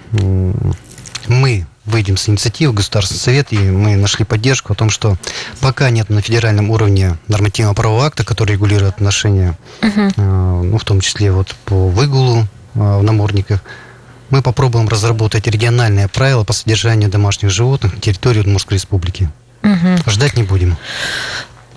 [1.28, 5.18] мы выйдем с инициативы Государственный совет, и мы нашли поддержку о том, что
[5.62, 11.02] пока нет на федеральном уровне нормативного правового акта, который регулирует отношения, э, ну, в том
[11.02, 12.46] числе вот по выгулу э,
[12.76, 13.62] в намордниках,
[14.30, 19.30] мы попробуем разработать региональные правила по содержанию домашних животных на территории Удмуртской республики.
[19.62, 19.98] Мгм.
[20.08, 20.78] Ждать не будем.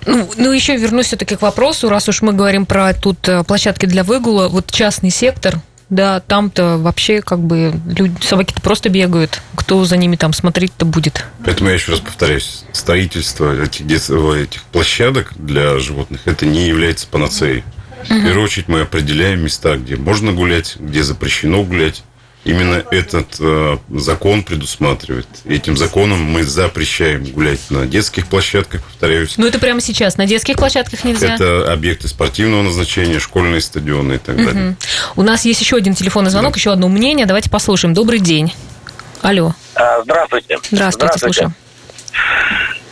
[0.05, 3.85] Ну, ну, еще вернусь все-таки к вопросу, раз уж мы говорим про тут э, площадки
[3.85, 9.83] для выгула, вот частный сектор, да, там-то вообще как бы люди, собаки-то просто бегают, кто
[9.83, 11.25] за ними там смотреть-то будет?
[11.45, 17.63] Поэтому я еще раз повторяюсь, строительство этих, этих площадок для животных, это не является панацеей.
[18.05, 22.03] В первую очередь мы определяем места, где можно гулять, где запрещено гулять.
[22.43, 25.27] Именно этот э, закон предусматривает.
[25.45, 29.37] Этим законом мы запрещаем гулять на детских площадках, повторяюсь.
[29.37, 31.35] Ну, это прямо сейчас, на детских площадках нельзя?
[31.35, 34.53] Это объекты спортивного назначения, школьные стадионы и так далее.
[34.53, 34.77] Мгм.
[35.17, 37.93] У нас есть еще один телефонный звонок, еще одно мнение, давайте послушаем.
[37.93, 38.53] Добрый день.
[39.21, 40.57] Алло, А, Здравствуйте.
[40.71, 41.53] здравствуйте, слушаем.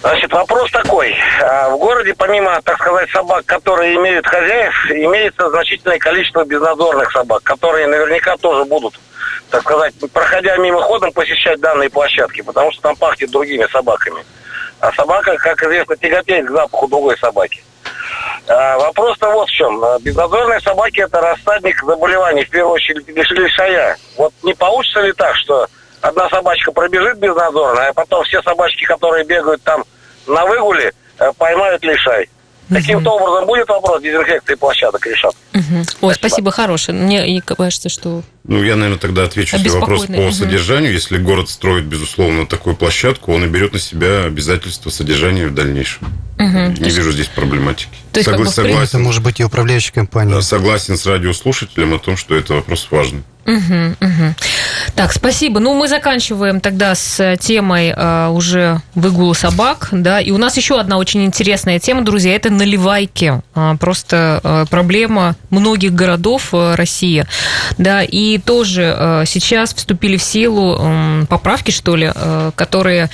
[0.01, 1.13] Значит, вопрос такой.
[1.43, 7.43] А, В городе, помимо, так сказать, собак, которые имеют хозяев, имеется значительное количество безнадзорных собак,
[7.43, 8.97] которые наверняка тоже будут,
[9.49, 14.23] так сказать, проходя мимоходом, посещать данные площадки, потому что там пахнет другими собаками.
[14.79, 17.63] А собака, как известно, тяготеет к запаху другой собаки.
[18.47, 19.83] А, вопрос-то вот в чем.
[19.83, 23.97] А, Безнадзорные собаки– это рассадник заболеваний, в первую очередь лишая.
[24.17, 25.67] Вот не получится ли так, что
[26.01, 29.83] одна собачка пробежит безнадзорно, а потом все собачки, которые бегают там
[30.27, 32.29] на выгуле, э, поймают лишай?
[32.69, 35.35] Каким-то образом будет вопрос дезинфекции площадок решат.
[35.53, 35.63] Угу.
[35.79, 36.97] Ой, спасибо, спасибо хорошее.
[36.97, 38.23] Мне кажется, что...
[38.43, 40.31] Ну, я, наверное, тогда отвечу на вопрос по угу.
[40.31, 40.93] содержанию.
[40.93, 46.07] Если город строит, безусловно, такую площадку, он и берет на себя обязательства содержания в дальнейшем.
[46.37, 46.45] Угу.
[46.47, 46.97] Не есть...
[46.97, 47.89] вижу здесь проблематики.
[48.11, 50.41] То есть, Согла- как бы, согласен, это может быть и управляющая компания.
[50.41, 53.23] Согласен с радиослушателем о том, что это вопрос важный.
[53.45, 54.35] Угу, угу.
[54.95, 55.59] Так, спасибо.
[55.59, 60.79] Ну, мы заканчиваем тогда с темой э, уже выгула собак, да, и у нас еще
[60.79, 63.41] одна очень интересная тема, друзья, это наливайки.
[63.55, 67.25] Э, просто э, проблема многих городов э, России,
[67.77, 73.09] да, и тоже э, сейчас вступили в силу э, поправки, что ли, э, которые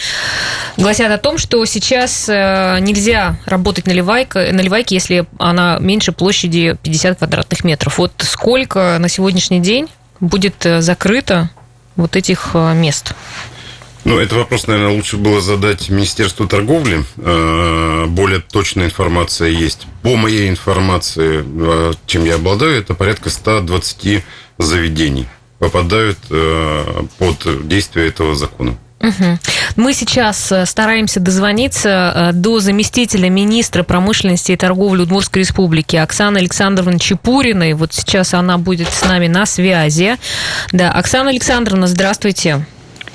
[0.78, 7.18] гласят о том, что сейчас э, нельзя работать наливайка, наливайки, если она меньше площади 50
[7.20, 7.98] квадратных метров.
[7.98, 9.88] Вот сколько на сегодняшний день
[10.20, 11.50] будет э, закрыто
[11.96, 13.14] вот этих э, мест?
[14.04, 17.04] Ну, это вопрос, наверное, лучше было задать Министерству торговли.
[17.18, 19.88] Э, более точная информация есть.
[20.04, 21.44] По моей информации,
[22.06, 24.24] чем я обладаю, это порядка 120
[24.58, 26.20] заведений попадают
[27.18, 28.78] под действие этого закона.
[29.06, 29.40] Угу.
[29.76, 36.40] Мы сейчас э, стараемся дозвониться э, до заместителя министра промышленности и торговли Удмуртской республики Оксаны
[36.40, 37.74] Александровны Чепуриной.
[37.74, 40.18] Вот сейчас она будет с нами на связи.
[40.72, 42.66] Да, Оксана Александровна, здравствуйте.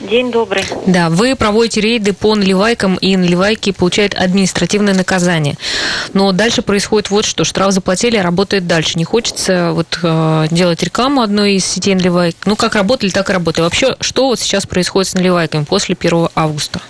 [0.01, 0.65] День добрый.
[0.87, 5.59] Да, вы проводите рейды по наливайкам, и наливайки получают административное наказание.
[6.15, 7.45] Но дальше происходит вот что.
[7.45, 8.93] Штраф заплатили, а работает дальше.
[8.97, 12.35] Не хочется вот э, делать рекламу одной из сетей наливайк.
[12.47, 13.65] Ну, как работали, так и работали.
[13.65, 16.81] Вообще, что вот сейчас происходит с наливайками после 1 августа?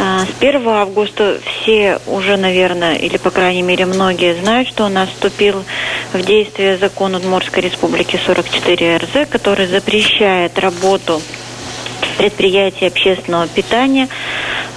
[0.00, 4.88] А, с 1 августа все уже, наверное, или, по крайней мере, многие знают, что у
[4.88, 5.64] нас вступил
[6.12, 11.20] в действие закон Удмуртской республики 44 РЗ, который запрещает работу
[12.16, 14.08] предприятий общественного питания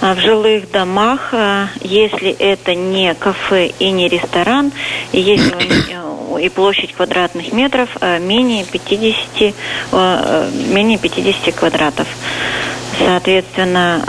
[0.00, 4.72] а, в жилых домах, а, если это не кафе и не ресторан,
[5.12, 5.92] и если
[6.42, 9.54] и площадь квадратных метров менее 50,
[10.72, 12.08] менее 50 квадратов.
[12.98, 14.02] Соответственно,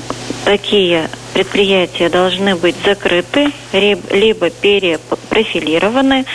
[0.45, 6.25] такие предприятия должны быть закрыты, либо перепрофилированы.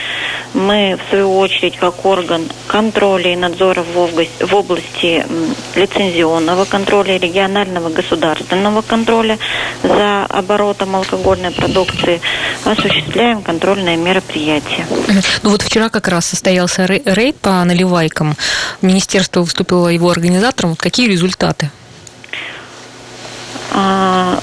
[0.54, 5.24] Мы, в свою очередь, как орган контроля и надзора в области,
[5.76, 9.38] лицензионного контроля, регионального государственного контроля
[9.82, 12.20] за оборотом алкогольной продукции,
[12.64, 14.86] осуществляем контрольные мероприятия.
[15.42, 18.34] Ну вот вчера как раз состоялся рейд по наливайкам.
[18.82, 20.76] Министерство выступило его организатором.
[20.76, 21.70] Какие результаты?
[23.72, 24.40] А,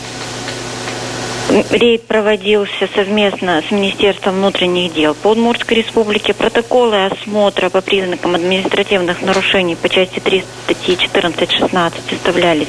[1.71, 6.33] рейд проводился совместно с Министерством внутренних дел по Удмуртской республике.
[6.33, 12.67] Протоколы осмотра по признакам административных нарушений по части 3 статьи 14-16 составлялись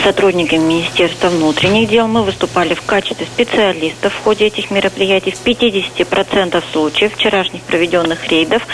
[0.00, 2.06] сотрудниками Министерства внутренних дел.
[2.06, 5.30] Мы выступали в качестве специалистов в ходе этих мероприятий.
[5.30, 8.66] В 50% случаев вчерашних проведенных рейдов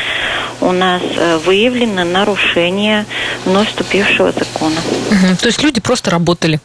[0.61, 3.07] у нас э, выявлены нарушения
[3.45, 4.81] вновь вступившего закона.
[5.11, 5.37] Угу.
[5.41, 6.61] То есть люди просто работали?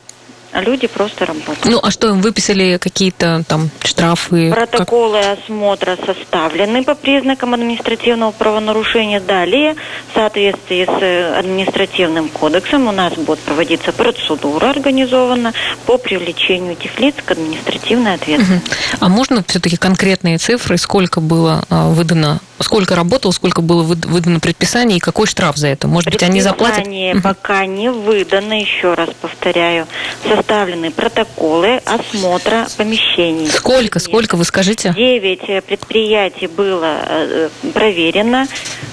[0.52, 1.66] А люди просто работают.
[1.66, 4.52] Ну, а что им выписали какие-то там штрафы?
[4.52, 5.40] Протоколы как?
[5.40, 9.20] осмотра составлены по признакам административного правонарушения.
[9.20, 9.76] Далее,
[10.12, 15.54] в соответствии с э, административным кодексом, у нас будет проводиться процедура организована
[15.86, 18.70] по привлечению этих лиц к административной ответственности.
[18.70, 18.98] Угу.
[19.02, 24.98] А можно все-таки конкретные цифры, сколько было а, выдано, сколько работало, сколько было выдано предписаний
[24.98, 25.88] и какой штраф за это?
[25.88, 26.88] Может быть, они заплатят?
[27.24, 29.88] пока не выдано, еще раз повторяю.
[30.28, 33.48] Со составлены протоколы осмотра помещений.
[33.48, 34.94] Сколько, сколько, вы скажите?
[34.96, 38.48] Девять э, предприятий было э, проверено.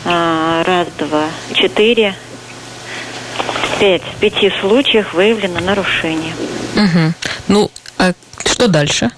[0.05, 2.15] А, раз, два, четыре,
[3.79, 4.03] пять.
[4.03, 6.33] В пяти случаях выявлено нарушение.
[6.75, 7.15] Угу.
[7.49, 8.13] Ну, а
[8.45, 9.11] что дальше?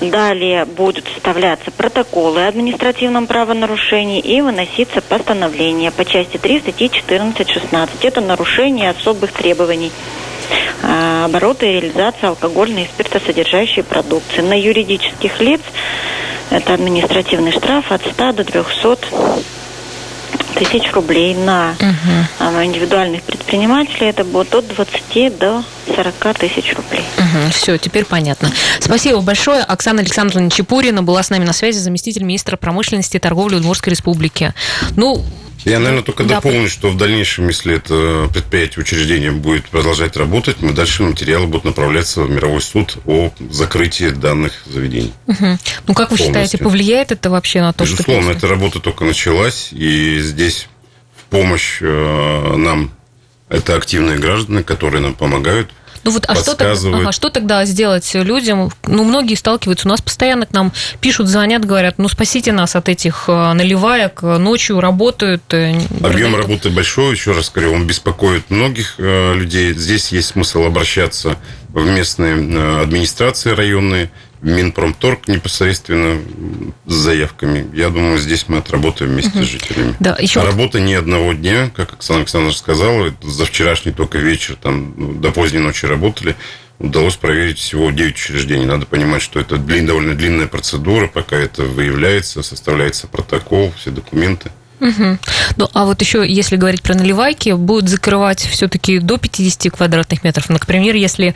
[0.00, 7.88] Далее будут составляться протоколы о административном правонарушении и выноситься постановление по части 3 статьи 14-16.
[8.02, 9.90] Это нарушение особых требований
[10.82, 14.40] оборота и реализации алкогольной и спиртосодержащей продукции.
[14.40, 15.60] На юридических лиц
[16.50, 18.98] это административный штраф от 100 до 300
[20.56, 22.64] тысяч рублей на угу.
[22.64, 25.62] индивидуальных предпринимателей это будет от 20 до
[25.94, 27.04] 40 тысяч рублей.
[27.18, 28.50] Угу, все, теперь понятно.
[28.80, 29.62] Спасибо большое.
[29.62, 34.54] Оксана Александровна Чепурина была с нами на связи, заместитель министра промышленности и торговли Удмуртской республики.
[34.96, 35.22] Ну,
[35.66, 40.58] Я, наверное, только Да, дополню, что в дальнейшем, если это предприятие, учреждение будет продолжать работать,
[40.60, 45.12] мы дальше материалы будут направляться в мировой суд о закрытии данных заведений.
[45.26, 45.58] Мгм.
[45.88, 48.38] Ну, как вы считаете, повлияет это вообще на то, Безусловно, что...
[48.38, 50.68] эта работа только началась, и здесь
[51.16, 52.92] в помощь э, нам
[53.48, 55.68] это активные граждане, которые нам помогают.
[56.06, 58.70] Ну вот, а что, тогда, ага, что тогда сделать людям?
[58.86, 62.88] Ну, многие сталкиваются, у нас постоянно к нам пишут, звонят, говорят, ну, спасите нас от
[62.88, 65.42] этих э, наливаек, э, ночью работают.
[65.52, 65.70] э,
[66.04, 66.36] Объем продают».
[66.42, 69.74] работы большой, еще раз говорю, он беспокоит многих людей.
[69.74, 71.36] Здесь есть смысл обращаться
[71.70, 74.12] в местные администрации районные,
[74.46, 76.20] Минпромторг непосредственно
[76.86, 77.66] с заявками.
[77.74, 79.96] Я думаю, здесь мы отработаем вместе с жителями.
[79.98, 84.18] Да, еще А вот- работа не одного дня, как Оксана Александровна сказала, за вчерашний только
[84.18, 86.36] вечер, там ну, до поздней ночи работали.
[86.78, 88.66] Удалось проверить всего 9 учреждений.
[88.66, 94.52] Надо понимать, что это длин- довольно длинная процедура, пока это выявляется, составляется протокол, все документы.
[94.80, 95.18] Мгм.
[95.56, 100.48] Ну, а вот еще, если говорить про наливайки, будут закрывать все-таки до 50 квадратных метров.
[100.50, 101.34] Например, если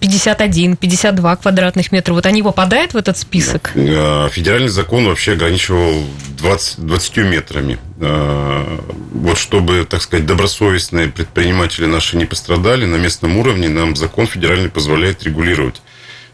[0.00, 3.70] 51, 52 квадратных метра, вот они попадают в этот список?
[3.74, 6.04] Э, Федеральный закон вообще ограничивал
[6.38, 7.78] 20, 20 метрами.
[8.00, 8.78] Э,
[9.12, 14.70] Вот чтобы, так сказать, добросовестные предприниматели наши не пострадали, на местном уровне нам закон федеральный
[14.70, 15.80] позволяет регулировать.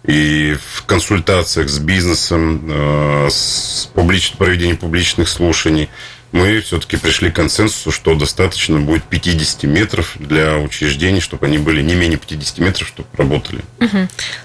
[0.04, 4.32] И в консультациях с бизнесом, э, с публич...
[4.38, 5.88] проведением публичных слушаний
[6.36, 11.82] мы все-таки пришли к консенсусу, что достаточно будет 50 метров для учреждений, чтобы они были
[11.82, 13.60] не менее 50 метров, чтобы работали.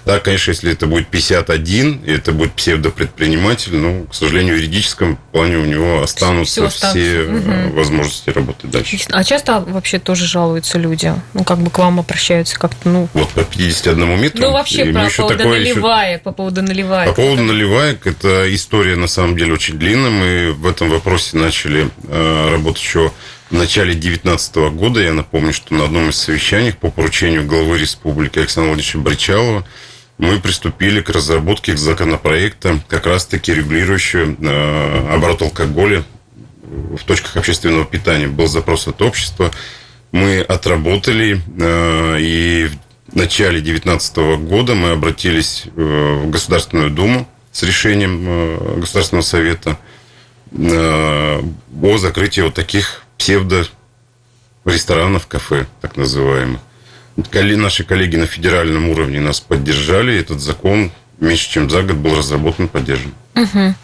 [0.04, 5.18] Да, конечно, если это будет 51, и это будет псевдопредприниматель, ну, к сожалению, в юридическом
[5.32, 6.98] плане у него останутся все, останутся.
[7.00, 7.72] э, Мгм.
[7.72, 8.98] возможности работать дальше.
[9.10, 11.12] А часто вообще тоже жалуются люди?
[11.34, 13.08] Ну, как бы к вам обращаются как-то, ну...
[13.14, 14.42] Вот по 51 метру.
[14.42, 17.08] Ну, вообще, мы еще поводу такое еще- наливаек, по поводу наливаек.
[17.10, 20.10] По поводу наливаек, это история на самом деле очень длинная.
[20.10, 23.12] Мы в этом вопросе начали э, работать еще
[23.52, 25.00] в начале 2019 года.
[25.00, 29.66] Я напомню, что на одном из совещаний по поручению главы республики Александра Владимировича Бричалова
[30.16, 36.04] мы приступили к разработке законопроекта, как раз-таки регулирующего э, оборот алкоголя
[36.62, 38.26] в точках общественного питания.
[38.26, 39.50] Был запрос от общества.
[40.12, 42.70] Мы отработали, э, и
[43.08, 44.16] в начале 2019
[44.48, 49.91] года мы обратились э, в Государственную Думу с решением э, Государственного Совета э,
[50.54, 56.60] о закрытии вот таких псевдо-ресторанов, кафе, так называемых.
[57.16, 60.18] Наши коллеги на федеральном уровне нас поддержали.
[60.18, 63.12] Этот закон меньше чем за год был разработан и поддержан.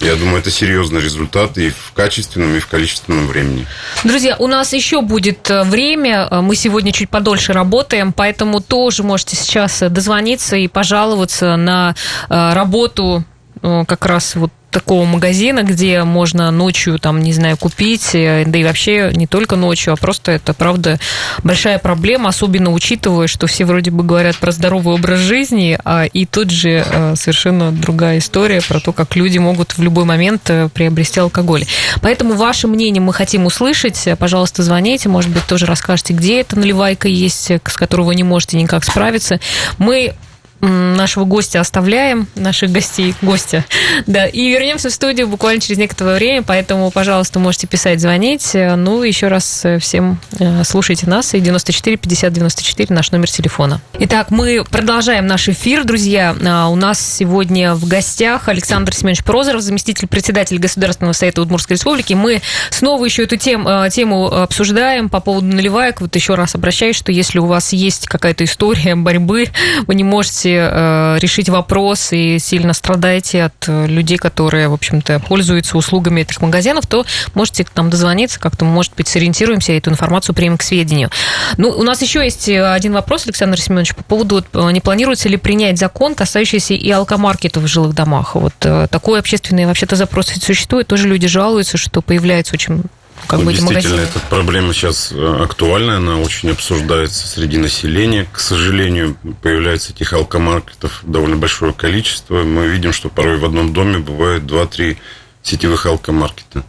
[0.00, 3.66] Я думаю, это серьезный результат и в качественном, и в количественном времени.
[4.04, 6.28] Друзья, у нас еще будет э, время.
[6.30, 11.94] Э, Мы сегодня чуть подольше работаем, поэтому тоже можете сейчас э, дозвониться и пожаловаться на
[12.28, 13.24] э, работу
[13.62, 18.58] э, как раз вот такого магазина, где можно ночью, там, не знаю, купить, э, да
[18.58, 20.98] и вообще не только ночью, а просто это, правда,
[21.42, 26.26] большая проблема, особенно учитывая, что все вроде бы говорят про здоровый образ жизни, а и
[26.26, 30.68] тут же э, совершенно другая история про то, как люди могут в любой момент э,
[30.68, 31.64] приобрести алкоголь.
[32.02, 34.08] Поэтому ваше мнение мы хотим услышать.
[34.18, 38.56] Пожалуйста, звоните, может быть, тоже расскажете, где эта наливайка есть, с которой вы не можете
[38.60, 39.40] никак справиться.
[39.78, 40.14] Мы
[40.60, 43.64] нашего гостя оставляем, наших гостей, гостя,
[44.06, 48.50] да, и вернемся в студию буквально через некоторое время, поэтому, пожалуйста, можете писать, звонить.
[48.54, 53.80] Ну, еще раз э, всем э, слушайте нас, и 94 50 94 наш номер телефона.
[54.00, 56.34] Итак, мы продолжаем наш эфир, друзья.
[56.44, 62.14] А, У нас сегодня в гостях Александр Семенович Прозоров, заместитель председателя Государственного совета Удмуртской республики.
[62.14, 66.00] Мы снова еще эту тем, э, тему обсуждаем по поводу наливаек.
[66.00, 69.46] Вот еще раз обращаюсь, что если у вас есть какая-то история борьбы,
[69.86, 75.20] вы не можете э, решить вопрос и сильно страдаете от э, людей, которые, в общем-то,
[75.20, 79.90] пользуются услугами этих магазинов, то можете к нам дозвониться, как-то, может быть, сориентируемся и эту
[79.90, 81.10] информацию примем к сведению.
[81.56, 85.28] Ну, у нас еще есть э, один вопрос, Александр Семенович, по поводу, э, не планируется
[85.28, 88.34] ли принять закон, касающийся и алкомаркетов в жилых домах?
[88.34, 92.82] Вот э, такой общественный вообще-то запрос ведь существует, тоже люди жалуются, что появляется очень
[93.26, 98.26] как Ну, Действительно, эта проблема сейчас э, актуальная, она очень обсуждается среди населения.
[98.32, 102.42] К сожалению, появляется этих алкомаркетов довольно большое количество.
[102.42, 104.96] Мы видим, что порой в одном доме бывает 2-3
[105.42, 106.64] сетевых алкомаркета.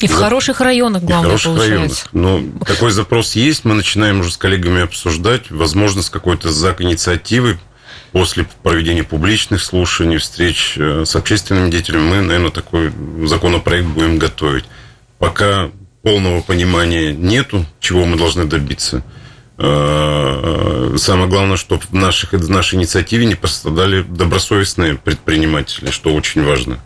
[0.00, 2.06] И в За- хороших районах, И в главное, хороших получается.
[2.12, 2.50] районах.
[2.60, 7.58] Но такой запрос есть, мы начинаем уже с коллегами обсуждать, возможно, с какой-то зак инициативы
[8.12, 12.92] после проведения публичных слушаний, встреч э, с общественными деятелями, мы, наверное, такой
[13.26, 14.64] законопроект будем готовить.
[15.18, 15.70] Пока
[16.04, 19.02] полного понимания нету, чего мы должны добиться.
[19.56, 26.44] Э, Самое главное, чтобы в, наших, в нашей инициативе не пострадали добросовестные предприниматели, что очень
[26.44, 26.78] важно.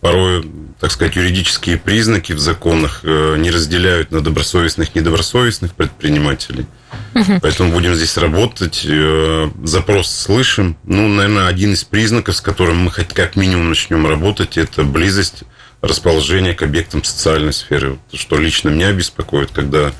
[0.00, 0.44] порой,
[0.80, 6.66] так сказать, юридические признаки в законах э, не разделяют на добросовестных и недобросовестных предпринимателей.
[7.14, 7.38] Угу.
[7.40, 8.84] Поэтому будем здесь работать.
[8.86, 10.76] Э, запрос слышим.
[10.84, 15.44] Ну, наверное, один из признаков, с которым мы хоть как минимум начнем работать, это близость
[15.86, 17.98] расположения к объектам социальной сферы.
[18.12, 19.92] Что лично меня беспокоит, когда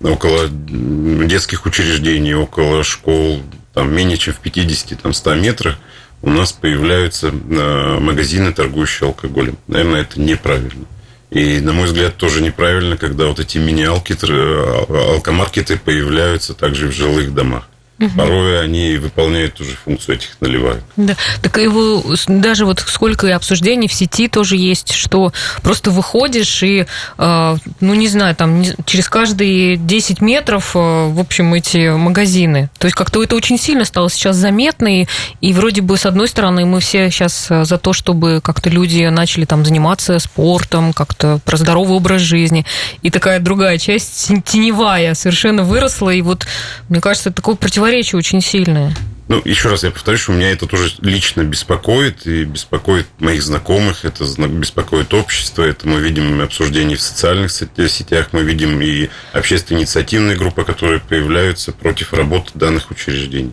[0.00, 3.42] около детских учреждений, около школ,
[3.74, 5.76] там менее чем в 50-100 метрах
[6.22, 9.58] у нас появляются э, магазины, торгующие алкоголем.
[9.66, 10.86] Наверное, это неправильно.
[11.30, 17.34] И, на мой взгляд, тоже неправильно, когда вот эти мини-алкомаркеты э, появляются также в жилых
[17.34, 17.68] домах.
[17.98, 18.10] Угу.
[18.14, 20.82] Порой они выполняют ту же функцию этих наливаек.
[20.96, 25.32] Да, так его даже вот сколько обсуждений в сети тоже есть, что
[25.62, 26.86] просто выходишь и,
[27.16, 32.68] э, ну не знаю, там через каждые 10 метров, э, в общем, эти магазины.
[32.78, 35.06] То есть как-то это очень сильно стало сейчас заметно, и,
[35.40, 39.04] и вроде бы с одной стороны мы все сейчас э, за то, чтобы как-то люди
[39.04, 42.66] начали там заниматься спортом, как-то про здоровый образ жизни,
[43.00, 46.46] и такая другая часть теневая совершенно выросла, и вот
[46.90, 48.92] мне кажется, такое противоположное противоречия очень сильные.
[49.28, 54.04] Ну, еще раз я повторю, что меня это тоже лично беспокоит, и беспокоит моих знакомых,
[54.04, 60.36] это беспокоит общество, это мы видим обсуждения в социальных сетях, мы видим и общественные инициативные
[60.36, 63.52] группы, которые появляются против работы данных учреждений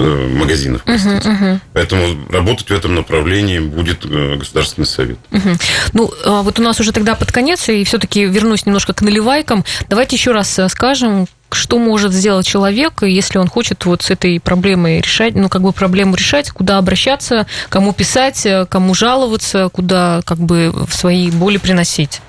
[0.00, 0.82] магазинов.
[0.84, 1.60] Uh-huh, uh-huh.
[1.72, 5.18] Поэтому работать в этом направлении будет э, Государственный совет.
[5.30, 5.60] Uh-huh.
[5.92, 9.64] Ну, а вот у нас уже тогда под конец, и все-таки вернусь немножко к наливайкам.
[9.88, 14.40] Давайте еще раз э, скажем, что может сделать человек, если он хочет вот с этой
[14.40, 20.38] проблемой решать, ну, как бы проблему решать, куда обращаться, кому писать, кому жаловаться, куда как
[20.38, 22.20] бы в свои боли приносить?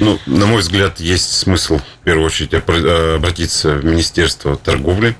[0.00, 5.16] Ну, на мой взгляд, есть смысл в первую очередь обратиться в Министерство торговли.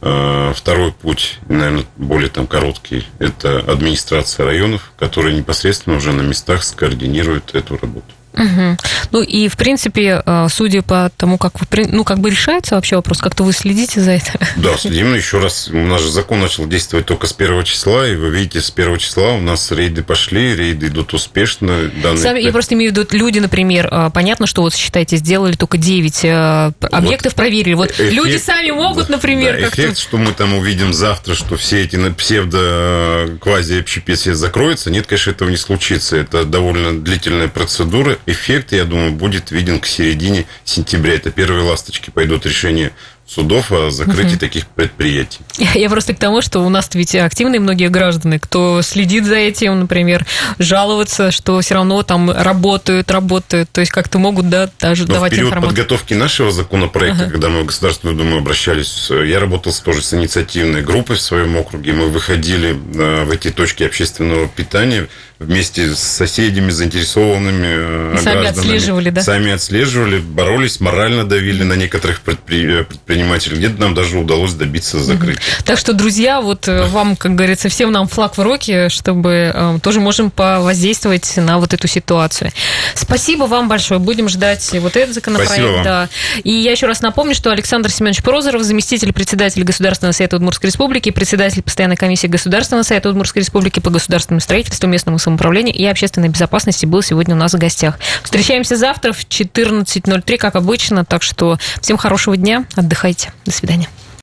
[0.00, 6.64] А, второй путь, наверное, более там короткий, это администрация районов, которая непосредственно уже на местах
[6.64, 8.15] скоординирует эту работу.
[8.36, 8.76] Угу.
[9.12, 12.96] Ну и, в принципе, э, судя по тому, как вы, ну, как бы решается вообще
[12.96, 14.32] вопрос, как-то вы следите за это?
[14.56, 15.14] Да, следим.
[15.14, 18.60] Еще раз, у нас же закон начал действовать только с первого числа, и вы видите,
[18.60, 21.90] с первого числа у нас рейды пошли, рейды идут успешно.
[22.02, 22.22] Данные...
[22.22, 25.78] Сами, я просто имею в виду, люди, например, э, понятно, что вот, считайте, сделали только
[25.78, 27.36] 9 э, объектов, вот.
[27.36, 27.74] проверили.
[27.74, 31.84] Вот эффект, люди сами могут, например, да, эффект, что мы там увидим завтра, что все
[31.84, 36.16] эти псевдо-квази-общепит закроются, нет, конечно, этого не случится.
[36.16, 41.14] Это довольно длительная процедура, эффект, я думаю, будет виден к середине сентября.
[41.14, 42.92] Это первые ласточки пойдут решения
[43.26, 44.38] судов о закрытии угу.
[44.38, 45.40] таких предприятий.
[45.74, 49.80] Я просто к тому, что у нас ведь активные многие граждане, кто следит за этим,
[49.80, 50.24] например,
[50.58, 55.32] жаловаться, что все равно там работают, работают, то есть как-то могут да, даже Но давать
[55.32, 55.76] в период информацию.
[55.76, 57.32] подготовки нашего законопроекта, ага.
[57.32, 61.92] когда мы в Государственную Думу обращались, я работал тоже с инициативной группой в своем округе,
[61.92, 65.08] мы выходили э, в эти точки общественного питания
[65.38, 69.22] вместе с соседями, заинтересованными И сами отслеживали, да?
[69.22, 73.56] Сами отслеживали, боролись, морально давили на некоторых предприятиях предпринимателей.
[73.56, 75.42] Где-то нам даже удалось добиться закрытия.
[75.64, 79.78] Так что, друзья, вот э, вам, как говорится, всем нам флаг в руки, чтобы э,
[79.82, 82.50] тоже можем повоздействовать на вот эту ситуацию.
[82.94, 84.00] Спасибо вам большое.
[84.00, 85.52] Будем ждать вот этот законопроект.
[85.52, 85.84] Спасибо вам.
[85.84, 86.08] Да.
[86.44, 91.10] И я еще раз напомню, что Александр Семенович Прозоров, заместитель председателя Государственного совета Удмуртской Республики,
[91.10, 96.86] председатель постоянной комиссии Государственного совета Удмуртской Республики по государственному строительству, местному самоуправлению и общественной безопасности
[96.86, 97.98] был сегодня у нас в гостях.
[98.22, 101.04] Встречаемся завтра в 14.03, как обычно.
[101.04, 103.32] Так что всем хорошего дня, отдыхайте.
[103.44, 103.88] До свидания.